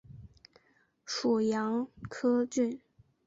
[1.05, 2.81] 属牂牁郡。